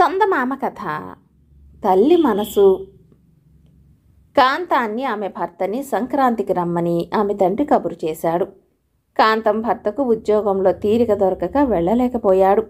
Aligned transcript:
చందమామ 0.00 0.54
కథ 0.54 0.82
తల్లి 1.84 2.16
మనసు. 2.16 2.86
కాంతాన్ని 4.36 5.04
ఆమె 5.04 5.28
భర్తని 5.28 5.82
సంక్రాంతికి 5.82 6.52
రమ్మని 6.52 7.10
ఆమె 7.14 7.34
తండ్రి 7.34 7.66
కబురు 7.66 7.96
చేశాడు. 8.04 8.44
కాంతం 9.18 9.60
భర్తకు 9.60 10.02
ఉద్యోగంలో 10.02 10.72
తీరిక 10.72 11.14
దొరకక 11.14 11.56
వెళ్ళలేకపోయాడు. 11.58 12.62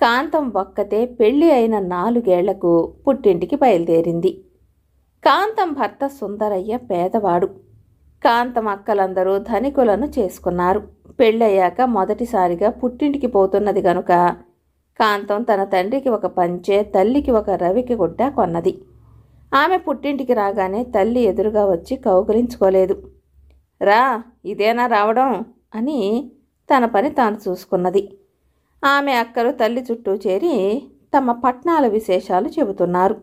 కాంతం 0.00 0.52
ఒక్కతే 0.56 1.06
పెళ్ళి 1.06 1.50
అయిన 1.50 1.78
నాలుగేళ్ళకు 1.78 2.92
పుట్టింటికి 3.08 3.56
బయలుదేరింది. 3.56 4.44
కాంతం 5.24 5.72
భర్త 5.72 6.06
సుందరయ్య 6.06 6.76
పేదవాడు. 6.76 7.46
కాంతం 8.24 8.68
అక్కలందరూ 8.68 9.38
ధనికులను 9.38 10.06
చేసుకున్నారు. 10.06 10.88
పెళ్ళయ్యాక 11.20 11.80
మొదటిసారిగా 11.82 12.70
పుట్టింటికి 12.70 13.26
పోతున్నది 13.26 13.80
గనుక 13.80 14.36
కాంతం 15.00 15.42
తన 15.42 15.64
తండ్రికి 15.64 16.08
ఒక 16.08 16.26
పంచె 16.26 16.82
తల్లికి 16.82 17.30
ఒక 17.30 17.50
రవికి 17.50 17.94
గుడ్డ 17.94 18.28
కొన్నది. 18.28 18.82
ఆమె 19.54 19.76
పుట్టింటికి 19.76 20.34
రాగానే 20.34 20.84
తల్లి 20.84 21.20
ఎదురుగా 21.20 21.70
వచ్చి 21.70 21.96
కౌగిలించుకోలేదు. 21.96 23.10
రా 23.82 24.22
ఇదేనా 24.44 24.86
రావడం? 24.86 25.44
అని 25.74 26.30
తన 26.76 26.84
పని 26.84 27.10
తాను 27.10 27.38
చూసుకున్నది. 27.48 28.18
ఆమె 28.84 29.12
అక్కలు 29.12 29.52
తల్లి 29.52 29.86
చుట్టూ 29.92 30.14
చేరి 30.14 30.82
తమ 31.18 31.32
పట్నాల 31.32 31.86
విశేషాలు 31.86 32.48
చెబుతున్నారు. 32.48 33.22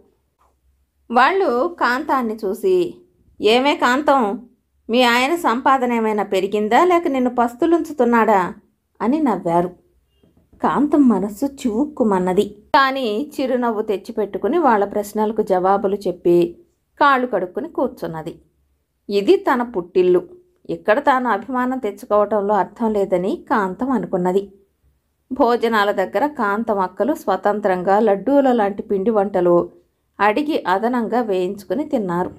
వాళ్ళు 1.11 1.75
కాంతాన్ని 1.79 2.35
చూసి 2.45 2.95
ఏమే 3.41 3.75
కాంతం? 3.75 4.47
మీ 4.89 5.03
ఆయన 5.03 5.35
సంపాదన 5.35 5.93
ఏమైనా 5.93 6.23
పెరిగిందా? 6.23 6.83
లేక 6.83 7.07
నిన్ను 7.07 7.35
పస్తులుంచుతున్నాడా? 7.35 8.53
అని 9.01 9.19
నవ్వారు. 9.23 9.82
కాంతం 10.63 11.01
మనస్సు 11.07 11.45
చివుక్కుమన్నది. 11.45 12.43
కానీ 12.75 13.07
చిరునవ్వు 13.33 13.81
తెచ్చిపెట్టుకుని 13.81 14.57
వాళ్ళ 14.57 14.83
ప్రశ్నలకు 14.85 15.41
జవాబులు 15.41 15.97
చెప్పి 16.07 16.35
కాళ్ళు 17.01 17.27
కడుక్కుని 17.27 17.69
కూర్చున్నది. 17.69 18.33
ఇది 19.09 19.35
తన 19.37 19.61
పుట్టిల్లు. 19.63 20.21
ఇక్కడ 20.69 20.99
తాను 20.99 21.27
అభిమానం 21.29 21.77
తెచ్చుకోవటంలో 21.77 22.53
అర్థం 22.53 22.93
లేదని 22.93 23.31
కాంతం 23.49 23.91
అనుకున్నది. 23.91 24.43
భోజనాల 25.31 25.91
దగ్గర 25.91 26.23
కాంతం 26.27 26.79
అక్కలు 26.79 27.13
స్వతంత్రంగా 27.13 27.99
లడ్డూల 27.99 28.51
లాంటి 28.51 28.83
పిండి 28.83 29.11
వంటలు 29.11 29.57
అడిగి 30.19 30.63
అదనంగా 30.67 31.21
వేయించుకుని 31.21 31.85
తిన్నారు. 31.85 32.31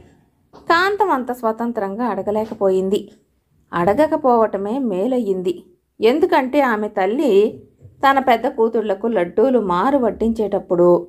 కాంతం 0.70 1.10
అంత 1.10 1.32
స్వతంత్రంగా 1.32 2.06
అడగలేకపోయింది. 2.06 3.02
అడగకపోవటమే 3.72 4.78
మేలయ్యింది. 4.90 5.54
ఎందుకంటే 6.00 6.60
ఆమె 6.72 6.88
తల్లి 6.88 7.32
తన 8.08 8.18
పెద్ద 8.18 8.46
కూతుళ్ళకు 8.48 9.06
లడ్డూలు 9.06 9.58
మారు 9.58 9.98
వడ్డించేటప్పుడు 9.98 11.08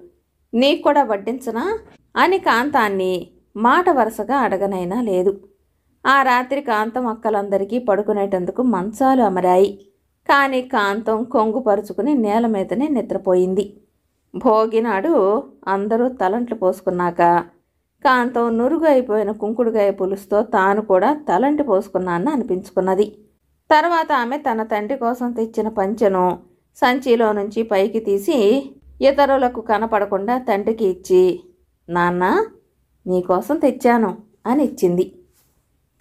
నీకు 0.53 0.81
కూడా 0.81 1.03
వడ్డించనా? 1.03 1.79
అని 2.15 2.37
కాంతాన్ని 2.37 3.27
మాట 3.57 3.89
వరుసగా 3.89 4.37
అడగనైనా 4.37 5.01
లేదు. 5.01 5.41
ఆ 6.05 6.21
రాత్రి 6.21 6.61
కాంతం 6.61 7.07
అక్కలందరికీ 7.07 7.79
పడుకునేటందుకు 7.79 8.61
మంచాలు 8.61 9.21
అమరాయి. 9.21 9.79
కానీ 10.29 10.61
కాంతం 10.61 11.23
కొంగుపరుచుకుని 11.23 12.13
నేల 12.13 12.45
మీదనే 12.47 12.87
నిద్రపోయింది. 12.87 13.73
భోగినాడు 14.35 15.43
అందరూ 15.67 16.09
తలంట్లు 16.09 16.55
పోసుకున్నాక 16.55 17.21
కాంతం 18.05 18.57
నురుగు 18.57 18.85
అయిపోయిన 18.85 19.31
కుంకుడుగాయ 19.31 19.91
పులుసుతో 19.91 20.41
తాను 20.41 20.81
కూడా 20.81 21.13
తలంటి 21.29 21.63
పోసుకున్నానని 21.63 22.31
అనిపించుకున్నది. 22.31 23.05
తర్వాత 23.71 24.11
ఆమె 24.11 24.37
తన 24.37 24.63
తండ్రి 24.63 24.97
కోసం 24.97 25.31
తెచ్చిన 25.31 25.67
పంచెను 25.67 26.54
సంచిలో 26.81 27.31
నుంచి 27.31 27.63
పైకి 27.63 27.99
తీసి 27.99 28.37
ఇతరులకు 29.01 29.61
కనపడకుండా 29.61 30.37
తండ్రికి 30.37 30.85
ఇచ్చి 30.85 31.39
నాన్న 31.89 32.23
నీకోసం 33.07 33.57
తెచ్చాను 33.59 34.17
అని 34.47 34.63
ఇచ్చింది. 34.63 35.05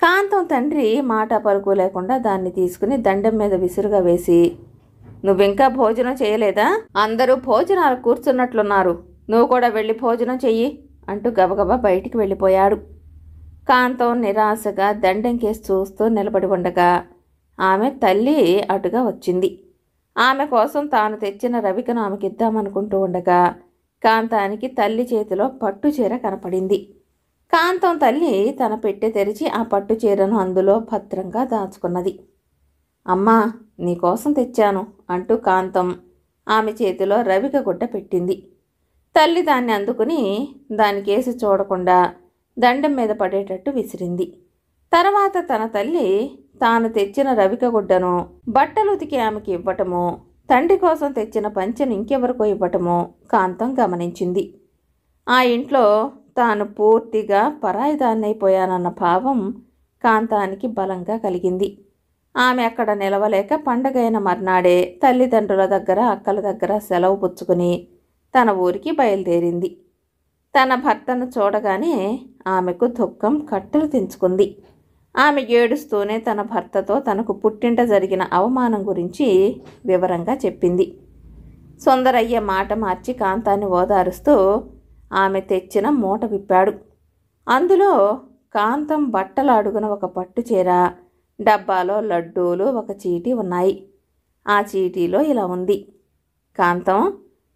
కాంతం 0.02 0.44
తండ్రి 0.44 1.00
మాట 1.00 1.34
పలుకు 1.34 1.70
లేకుండా 1.70 2.18
దాన్ని 2.18 2.50
తీసుకుని 2.50 2.96
దండం 2.96 3.34
మీద 3.38 3.54
విసురుగా 3.54 3.98
వేసి 3.98 4.56
నువ్వింకా 5.24 5.68
భోజనం 5.68 6.14
చేయలేదా? 6.22 6.66
అందరూ 6.96 7.34
భోజనాలు 7.34 7.96
కూర్చున్నట్లున్నారు. 7.96 8.94
నువ్వు 9.30 9.46
కూడా 9.46 9.68
వెళ్ళి 9.68 9.94
భోజనం 9.94 10.38
చెయ్యి 10.44 10.68
అంటూ 11.08 11.30
గబగబా 11.30 11.76
బయటికి 11.76 12.16
వెళ్ళిపోయాడు. 12.18 12.76
కాంతం 13.68 14.20
నిరాశగా 14.22 14.92
దండంకేసి 15.04 15.62
చూస్తూ 15.68 16.08
నిలబడి 16.08 16.46
ఉండగా 16.46 17.04
ఆమె 17.58 17.90
తల్లి 18.02 18.38
అటుగా 18.70 19.02
వచ్చింది. 19.06 19.50
ఆమె 20.16 20.44
కోసం 20.46 20.82
తాను 20.86 21.16
తెచ్చిన 21.16 21.60
రవికను 21.60 22.00
ఆమెకి 22.00 22.26
ఇద్దామనుకుంటూ 22.26 22.96
ఉండగా 23.00 23.40
కాంతానికి 24.04 24.68
తల్లి 24.68 25.04
చేతిలో 25.12 25.46
పట్టు 25.62 25.88
చీర 25.88 26.16
కనపడింది. 26.16 26.78
కాంతం 27.52 27.94
తల్లి 27.98 28.32
తన 28.60 28.74
పెట్టె 28.74 29.08
తెరిచి 29.08 29.46
ఆ 29.48 29.62
పట్టు 29.62 29.94
చీరను 29.94 30.36
అందులో 30.38 30.74
భద్రంగా 30.92 31.44
దాచుకున్నది. 31.44 32.14
అమ్మా 33.06 33.38
నీకోసం 33.80 34.32
తెచ్చాను 34.32 34.82
అంటూ 35.10 35.36
కాంతం 35.36 35.88
ఆమె 36.48 36.72
చేతిలో 36.72 37.22
రవిక 37.22 37.56
గుడ్డ 37.68 37.84
పెట్టింది. 37.94 38.36
తల్లి 39.16 39.42
దాన్ని 39.42 39.72
అందుకుని 39.72 40.20
దానికేసి 40.72 41.30
చూడకుండా 41.30 41.98
దండం 42.56 42.92
మీద 42.94 43.10
పడేటట్టు 43.22 43.70
విసిరింది. 43.70 44.26
తర్వాత 44.94 45.36
తన 45.50 45.62
తల్లి 45.66 46.08
తాను 46.62 46.88
తెచ్చిన 46.96 47.28
రవిక 47.32 47.64
గుడ్డను 47.74 48.12
బట్టలు 48.56 48.90
ఉతికి 48.96 49.16
ఆమెకి 49.26 49.50
ఇవ్వటము 49.52 50.02
తండ్రి 50.50 50.76
కోసం 50.78 51.08
తెచ్చిన 51.12 51.46
పంచెను 51.56 51.92
ఇంకెవరికో 51.98 52.44
ఇవ్వటము 52.54 52.96
కాంతం 53.32 53.70
గమనించింది. 53.80 54.44
ఆ 55.26 55.38
ఇంట్లో 55.54 55.84
తాను 56.36 56.64
పూర్తిగా 56.78 57.40
పరాయిదాన్నైపోయానన్న 57.64 58.88
భావం 59.02 59.40
కాంతానికి 60.04 60.68
బలంగా 60.78 61.16
కలిగింది. 61.16 61.68
ఆమె 62.34 62.62
అక్కడ 62.64 62.90
నిలవలేక 63.02 63.54
పండగైన 63.66 64.18
మర్నాడే 64.18 64.78
తల్లిదండ్రుల 65.02 65.64
దగ్గర 65.66 66.00
అక్కల 66.14 66.38
దగ్గర 66.40 66.72
సెలవు 66.88 67.16
పుచ్చుకుని 67.16 67.72
తన 68.34 68.50
ఊరికి 68.66 68.92
బయలుదేరింది. 69.00 69.70
తన 70.54 70.74
భర్తను 70.84 71.26
చూడగానే 71.36 71.94
ఆమెకు 72.46 72.86
దుఃఖం 73.00 73.34
కట్టలు 73.52 73.86
తెంచుకుంది. 73.86 74.46
ఆమె 75.16 75.46
ఏడుస్తూనే 75.50 76.18
తన 76.18 76.42
భర్తతో 76.42 77.00
తనకు 77.00 77.32
పుట్టింట 77.32 77.80
జరిగిన 77.80 78.22
అవమానం 78.32 78.88
గురించి 78.88 79.56
వివరంగా 79.86 80.34
చెప్పింది. 80.34 80.98
సుందరయ్య 81.84 82.40
మాట 82.40 82.72
మార్చి 82.72 83.14
కాంతాన్ని 83.14 83.66
ఓదారుస్తూ 83.66 84.62
ఆమె 85.12 85.40
తెచ్చిన 85.40 85.88
మూట 85.90 86.24
విప్పాడు. 86.24 86.72
అందులో 87.48 88.20
కాంతం 88.54 89.10
బట్టలు 89.10 89.50
అడుగున 89.50 89.86
ఒక 89.86 90.04
పట్టు 90.04 90.40
చీర 90.40 90.90
డబ్బాలో 91.42 92.00
లడ్డూలు 92.00 92.64
ఒక 92.64 92.90
చీటీ 92.90 93.32
ఉన్నాయి. 93.32 93.88
ఆ 94.48 94.60
చీటీలో 94.60 95.20
ఇలా 95.22 95.46
ఉంది. 95.46 95.92
కాంతం 96.58 97.12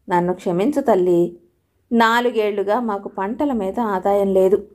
నన్ను 0.09 0.35
క్షమించు 0.35 0.81
తల్లి. 0.81 1.39
నాలుగేళ్ళుగా 1.93 2.81
మాకు 2.81 3.09
పంటల 3.09 3.53
మీద 3.53 3.81
ఆదాయం 3.81 4.35
లేదు. 4.35 4.69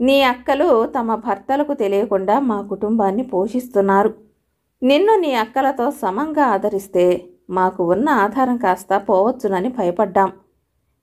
నీ 0.00 0.22
అక్కలు 0.22 0.86
తమ 0.96 1.14
భర్తలకు 1.14 1.74
తెలియకుండా 1.74 2.40
మా 2.40 2.60
కుటుంబాన్ని 2.62 3.22
పోషిస్తున్నారు. 3.22 4.10
నిన్ను 4.82 5.16
నీ 5.16 5.30
అక్కలతో 5.34 5.90
సమంగా 5.90 6.46
ఆదరిస్తే 6.46 7.04
మాకు 7.50 7.84
ఉన్న 7.84 8.08
ఆధారం 8.08 8.56
కాస్త 8.56 8.92
పోవచ్చునని 9.08 9.68
భయపడ్డాం. 9.68 10.32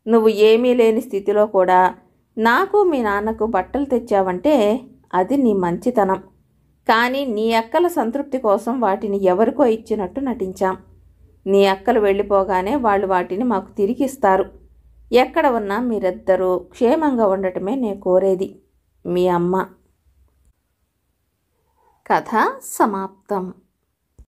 నువ్వు 0.07 0.29
ఏమీ 0.29 0.73
లేని 0.73 1.01
స్థితిలో 1.01 1.45
కూడా 1.45 1.95
నాకు 2.37 2.83
మీ 2.83 3.01
నాన్నకు 3.01 3.45
బట్టలు 3.45 3.85
తెచ్చావంటే 3.85 4.55
అది 5.13 5.37
నీ 5.37 5.53
మంచితనం. 5.53 6.19
కానీ 6.87 7.25
నీ 7.25 7.53
అక్కల 7.53 7.87
సంతృప్తి 7.87 8.37
కోసం 8.37 8.79
వాటిని 8.79 9.17
ఎవరికో 9.23 9.65
ఇచ్చినట్టు 9.65 10.19
నటించాం. 10.19 10.75
నీ 11.45 11.65
అక్కలు 11.65 11.99
వెళ్ళిపోగానే 11.99 12.75
వాళ్ళు 12.75 13.07
వాటిని 13.07 13.43
మాకు 13.43 13.71
తిరిగిస్తారు 13.71 14.45
ఎక్కడ 15.11 15.47
ఉన్నా 15.47 15.79
మీరిద్దరూ 15.79 16.57
క్షేమంగా 16.57 17.25
ఉండటమే 17.27 17.75
నేను 17.75 17.99
కోరేది. 18.01 18.62
మీ 19.05 19.27
అమ్మ. 19.27 19.69
కథ 22.07 22.59
సమాప్తం. 22.63 23.53